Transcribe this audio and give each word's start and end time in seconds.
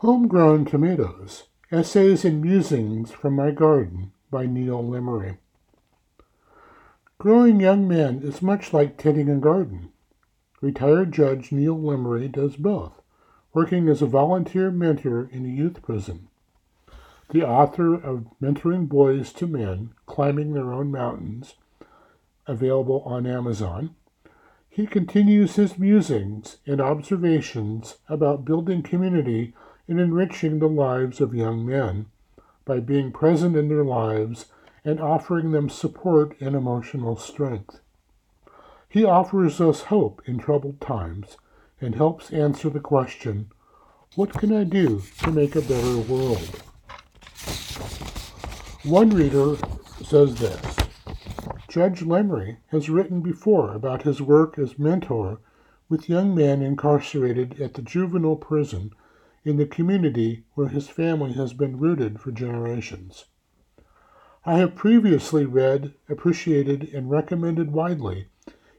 Homegrown 0.00 0.64
Tomatoes 0.64 1.44
Essays 1.70 2.24
and 2.24 2.40
Musings 2.40 3.10
from 3.10 3.36
My 3.36 3.50
Garden 3.50 4.12
by 4.30 4.46
Neil 4.46 4.82
Lemery. 4.82 5.36
Growing 7.18 7.60
young 7.60 7.86
men 7.86 8.22
is 8.22 8.40
much 8.40 8.72
like 8.72 8.96
tending 8.96 9.28
a 9.28 9.36
garden. 9.36 9.90
Retired 10.62 11.12
Judge 11.12 11.52
Neil 11.52 11.76
Lemery 11.76 12.32
does 12.32 12.56
both, 12.56 13.02
working 13.52 13.90
as 13.90 14.00
a 14.00 14.06
volunteer 14.06 14.70
mentor 14.70 15.28
in 15.30 15.44
a 15.44 15.50
youth 15.50 15.82
prison. 15.82 16.28
The 17.28 17.46
author 17.46 17.94
of 17.94 18.24
Mentoring 18.40 18.88
Boys 18.88 19.34
to 19.34 19.46
Men 19.46 19.90
Climbing 20.06 20.54
Their 20.54 20.72
Own 20.72 20.90
Mountains, 20.90 21.56
available 22.46 23.02
on 23.04 23.26
Amazon, 23.26 23.94
he 24.70 24.86
continues 24.86 25.56
his 25.56 25.78
musings 25.78 26.56
and 26.66 26.80
observations 26.80 27.98
about 28.08 28.46
building 28.46 28.82
community 28.82 29.52
and 29.90 29.98
enriching 29.98 30.60
the 30.60 30.68
lives 30.68 31.20
of 31.20 31.34
young 31.34 31.66
men 31.66 32.06
by 32.64 32.78
being 32.78 33.10
present 33.10 33.56
in 33.56 33.68
their 33.68 33.84
lives 33.84 34.46
and 34.84 35.00
offering 35.00 35.50
them 35.50 35.68
support 35.68 36.40
and 36.40 36.54
emotional 36.54 37.16
strength. 37.16 37.80
He 38.88 39.04
offers 39.04 39.60
us 39.60 39.82
hope 39.82 40.22
in 40.26 40.38
troubled 40.38 40.80
times 40.80 41.36
and 41.80 41.96
helps 41.96 42.32
answer 42.32 42.70
the 42.70 42.78
question, 42.78 43.50
What 44.14 44.32
can 44.32 44.54
I 44.54 44.62
do 44.62 45.02
to 45.22 45.32
make 45.32 45.56
a 45.56 45.60
better 45.60 45.98
world? 45.98 46.62
One 48.84 49.10
reader 49.10 49.56
says 50.04 50.36
this 50.36 50.76
Judge 51.68 52.02
Lemery 52.02 52.58
has 52.68 52.88
written 52.88 53.22
before 53.22 53.74
about 53.74 54.02
his 54.02 54.22
work 54.22 54.56
as 54.56 54.78
mentor 54.78 55.40
with 55.88 56.08
young 56.08 56.32
men 56.32 56.62
incarcerated 56.62 57.60
at 57.60 57.74
the 57.74 57.82
juvenile 57.82 58.36
prison 58.36 58.92
in 59.42 59.56
the 59.56 59.66
community 59.66 60.44
where 60.54 60.68
his 60.68 60.88
family 60.88 61.32
has 61.32 61.54
been 61.54 61.78
rooted 61.78 62.20
for 62.20 62.30
generations. 62.30 63.24
I 64.44 64.58
have 64.58 64.74
previously 64.74 65.46
read, 65.46 65.94
appreciated, 66.08 66.92
and 66.92 67.10
recommended 67.10 67.72
widely 67.72 68.26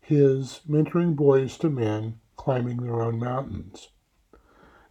his 0.00 0.60
Mentoring 0.68 1.14
Boys 1.14 1.58
to 1.58 1.68
Men 1.68 2.18
Climbing 2.36 2.78
Their 2.78 3.02
Own 3.02 3.18
Mountains. 3.18 3.88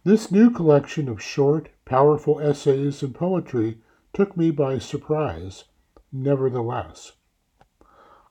This 0.04 0.30
new 0.30 0.50
collection 0.50 1.08
of 1.08 1.22
short, 1.22 1.68
powerful 1.84 2.40
essays 2.40 3.02
and 3.02 3.14
poetry 3.14 3.78
took 4.12 4.36
me 4.36 4.50
by 4.50 4.78
surprise, 4.78 5.64
nevertheless. 6.12 7.12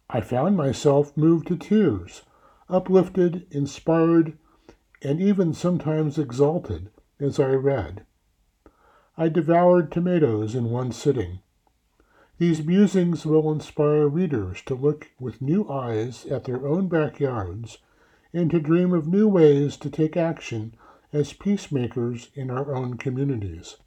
I 0.10 0.22
found 0.22 0.58
myself 0.58 1.16
moved 1.16 1.48
to 1.48 1.58
tears, 1.58 2.24
uplifted, 2.70 3.46
inspired, 3.52 4.38
and 5.04 5.22
even 5.22 5.54
sometimes 5.54 6.18
exalted 6.18 6.90
as 7.20 7.40
I 7.40 7.52
read. 7.52 8.06
I 9.18 9.30
devoured 9.30 9.92
tomatoes 9.92 10.54
in 10.54 10.70
one 10.70 10.92
sitting. 10.92 11.40
These 12.38 12.66
musings 12.66 13.26
will 13.26 13.52
inspire 13.52 14.08
readers 14.08 14.62
to 14.68 14.76
look 14.76 15.10
with 15.20 15.42
new 15.42 15.68
eyes 15.68 16.26
at 16.28 16.44
their 16.44 16.68
own 16.68 16.88
backyards 16.88 17.80
and 18.32 18.52
to 18.52 18.60
dream 18.60 18.94
of 18.94 19.08
new 19.08 19.28
ways 19.28 19.78
to 19.78 19.90
take 19.90 20.16
action 20.16 20.76
as 21.12 21.34
peacemakers 21.34 22.30
in 22.36 22.52
our 22.52 22.76
own 22.76 22.98
communities. 22.98 23.78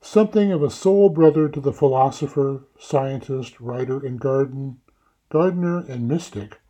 Something 0.00 0.50
of 0.50 0.62
a 0.62 0.70
soul 0.70 1.10
brother 1.10 1.48
to 1.48 1.60
the 1.60 1.72
philosopher, 1.72 2.64
scientist, 2.78 3.60
writer, 3.60 4.04
and 4.04 4.18
garden, 4.18 4.80
gardener 5.28 5.84
and 5.88 6.08
mystic, 6.08 6.60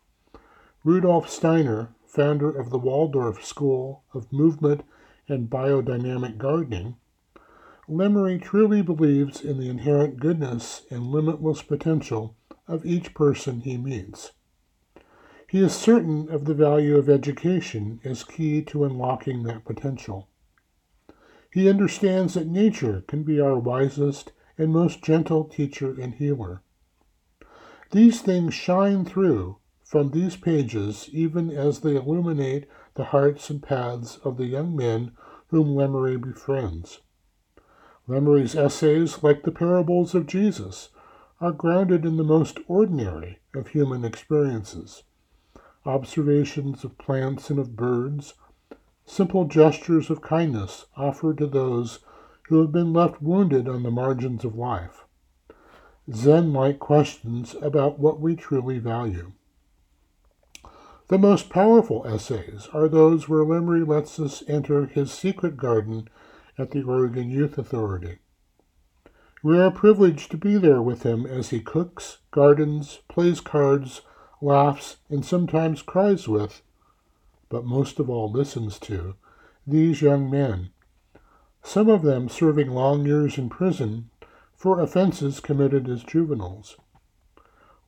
Rudolf 0.85 1.31
Steiner, 1.31 1.95
founder 2.05 2.51
of 2.51 2.71
the 2.71 2.79
Waldorf 2.79 3.45
School 3.45 4.03
of 4.13 4.33
Movement 4.33 4.83
and 5.29 5.49
Biodynamic 5.49 6.39
Gardening, 6.39 6.97
Lemery 7.89 8.41
truly 8.41 8.83
believes 8.83 9.41
in 9.41 9.59
the 9.59 9.69
inherent 9.69 10.19
goodness 10.19 10.87
and 10.91 11.07
limitless 11.07 11.63
potential 11.63 12.37
of 12.69 12.87
each 12.87 13.13
person 13.15 13.61
he 13.61 13.77
meets. 13.77 14.33
He 15.49 15.59
is 15.59 15.75
certain 15.75 16.31
of 16.31 16.47
the 16.47 16.55
value 16.55 16.97
of 16.97 17.11
education 17.11 18.01
as 18.05 18.25
key 18.25 18.63
to 18.63 18.85
unlocking 18.85 19.43
that 19.43 19.65
potential. 19.65 20.29
He 21.51 21.69
understands 21.69 22.35
that 22.35 22.47
nature 22.47 23.03
can 23.07 23.23
be 23.25 23.39
our 23.39 23.59
wisest 23.59 24.33
and 24.57 24.73
most 24.73 25.03
gentle 25.03 25.45
teacher 25.45 25.95
and 26.01 26.15
healer. 26.15 26.63
These 27.91 28.23
things 28.23 28.55
shine 28.55 29.05
through 29.05 29.59
from 29.93 30.11
these 30.13 30.37
pages 30.37 31.11
even 31.13 31.51
as 31.51 31.81
they 31.81 31.97
illuminate 31.97 32.67
the 32.95 33.05
hearts 33.05 33.51
and 33.51 33.63
paths 33.63 34.17
of 34.25 34.39
the 34.39 34.47
young 34.47 34.75
men 34.75 35.13
whom 35.49 35.77
Lemery 35.77 36.19
befriends. 36.19 37.01
Lemery's 38.09 38.55
essays, 38.55 39.23
like 39.23 39.43
the 39.43 39.53
parables 39.53 40.15
of 40.15 40.27
Jesus, 40.27 40.89
are 41.43 41.53
grounded 41.53 42.07
in 42.07 42.17
the 42.17 42.25
most 42.25 42.59
ordinary 42.69 43.39
of 43.55 43.69
human 43.69 44.03
experiences 44.03 45.03
observations 45.85 46.85
of 46.85 46.97
plants 46.97 47.51
and 47.51 47.59
of 47.59 47.77
birds, 47.77 48.33
simple 49.05 49.45
gestures 49.45 50.09
of 50.09 50.23
kindness 50.23 50.87
offered 50.97 51.37
to 51.37 51.47
those 51.47 51.99
who 52.45 52.63
have 52.63 52.73
been 52.73 52.95
left 52.95 53.21
wounded 53.21 53.69
on 53.69 53.83
the 53.83 53.91
margins 53.91 54.43
of 54.43 54.57
life, 54.57 55.05
Zen 56.11 56.51
like 56.55 56.79
questions 56.79 57.55
about 57.61 57.99
what 57.99 58.21
we 58.21 58.35
truly 58.35 58.79
value. 58.79 59.33
The 61.09 61.19
most 61.19 61.51
powerful 61.51 62.07
essays 62.07 62.69
are 62.73 62.89
those 62.89 63.29
where 63.29 63.45
Lemery 63.45 63.87
lets 63.87 64.19
us 64.19 64.43
enter 64.49 64.87
his 64.87 65.13
secret 65.13 65.57
garden 65.57 66.09
at 66.57 66.71
the 66.71 66.83
Oregon 66.83 67.31
Youth 67.31 67.59
Authority. 67.59 68.19
We 69.43 69.59
are 69.59 69.71
privileged 69.71 70.31
to 70.31 70.37
be 70.37 70.57
there 70.57 70.81
with 70.81 71.03
him 71.03 71.27
as 71.27 71.51
he 71.51 71.61
cooks, 71.61 72.19
gardens, 72.31 73.01
plays 73.09 73.41
cards, 73.41 74.03
laughs, 74.41 74.97
and 75.11 75.25
sometimes 75.25 75.83
cries 75.83 76.29
with 76.29 76.63
but 77.53 77.67
most 77.67 78.01
of 78.01 78.09
all 78.09 78.33
listens 78.33 78.79
to, 78.79 79.15
these 79.67 80.01
young 80.01 80.31
men, 80.31 80.71
some 81.63 81.87
of 81.87 82.01
them 82.01 82.27
serving 82.27 82.71
long 82.71 83.05
years 83.05 83.37
in 83.37 83.51
prison 83.51 84.09
for 84.57 84.81
offenses 84.81 85.39
committed 85.39 85.87
as 85.87 86.03
juveniles. 86.03 86.79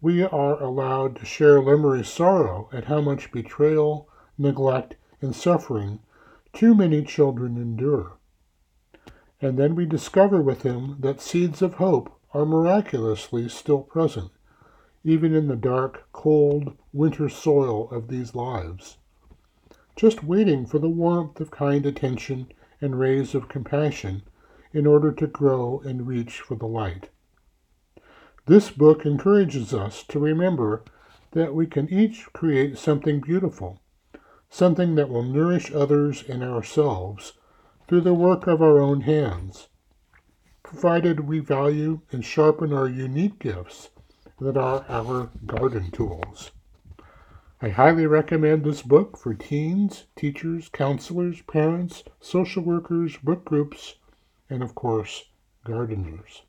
We 0.05 0.23
are 0.23 0.63
allowed 0.63 1.17
to 1.17 1.25
share 1.25 1.63
Lemery's 1.63 2.11
sorrow 2.11 2.69
at 2.75 2.85
how 2.85 3.01
much 3.01 3.33
betrayal, 3.33 4.07
neglect, 4.37 4.97
and 5.23 5.35
suffering 5.35 6.01
too 6.53 6.75
many 6.75 7.03
children 7.03 7.57
endure. 7.57 8.19
And 9.41 9.59
then 9.59 9.75
we 9.75 9.87
discover 9.87 10.43
with 10.43 10.61
him 10.61 10.99
that 11.01 11.23
seeds 11.23 11.63
of 11.63 11.77
hope 11.77 12.21
are 12.35 12.45
miraculously 12.45 13.49
still 13.49 13.81
present, 13.81 14.31
even 15.05 15.35
in 15.35 15.49
the 15.49 15.57
dark, 15.57 16.07
cold, 16.13 16.77
winter 16.93 17.31
soil 17.31 17.89
of 17.91 18.09
these 18.09 18.35
lives 18.35 18.99
just 19.97 20.23
waiting 20.23 20.67
for 20.67 20.79
the 20.79 20.87
warmth 20.87 21.41
of 21.41 21.51
kind 21.51 21.87
attention 21.87 22.53
and 22.79 22.99
rays 22.99 23.35
of 23.35 23.49
compassion 23.49 24.23
in 24.71 24.87
order 24.87 25.11
to 25.13 25.27
grow 25.27 25.81
and 25.81 26.07
reach 26.07 26.41
for 26.41 26.57
the 26.57 26.67
light. 26.67 27.09
This 28.47 28.71
book 28.71 29.07
encourages 29.07 29.73
us 29.73 30.03
to 30.09 30.19
remember 30.19 30.85
that 31.33 31.55
we 31.55 31.67
can 31.67 31.89
each 31.89 32.31
create 32.35 32.77
something 32.77 33.21
beautiful, 33.21 33.81
something 34.51 34.97
that 34.97 35.09
will 35.09 35.23
nourish 35.23 35.73
others 35.73 36.23
and 36.29 36.45
ourselves 36.45 37.33
through 37.89 38.03
the 38.03 38.13
work 38.13 38.47
of 38.47 38.61
our 38.61 38.81
own 38.81 39.01
hands, 39.01 39.69
provided 40.63 41.21
we 41.21 41.39
value 41.39 42.03
and 42.13 42.23
sharpen 42.23 42.71
our 42.71 42.87
unique 42.87 43.39
gifts 43.39 43.89
that 44.39 44.59
are 44.59 44.85
our 44.91 45.31
garden 45.47 45.91
tools. 45.91 46.51
I 47.63 47.71
highly 47.71 48.07
recommend 48.07 48.63
this 48.63 48.83
book 48.83 49.17
for 49.17 49.33
teens, 49.33 50.05
teachers, 50.17 50.69
counselors, 50.69 51.41
parents, 51.43 52.05
social 52.21 52.63
workers, 52.63 53.17
book 53.17 53.47
groups, 53.47 53.95
and 54.51 54.63
of 54.63 54.75
course, 54.75 55.25
gardeners. 55.65 56.43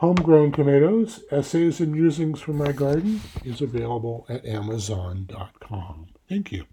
Homegrown 0.00 0.52
Tomatoes, 0.52 1.24
Essays 1.30 1.80
and 1.80 1.90
Musings 1.92 2.38
from 2.40 2.58
My 2.58 2.70
Garden 2.70 3.22
is 3.46 3.62
available 3.62 4.26
at 4.28 4.44
Amazon.com. 4.44 6.08
Thank 6.28 6.52
you. 6.52 6.66